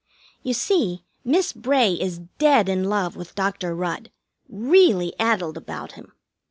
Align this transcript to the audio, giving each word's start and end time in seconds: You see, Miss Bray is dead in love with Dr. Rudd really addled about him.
You 0.41 0.55
see, 0.55 1.05
Miss 1.23 1.53
Bray 1.53 1.91
is 1.93 2.21
dead 2.39 2.67
in 2.69 2.85
love 2.85 3.15
with 3.15 3.35
Dr. 3.35 3.75
Rudd 3.75 4.09
really 4.49 5.13
addled 5.19 5.57
about 5.57 5.91
him. 5.91 6.13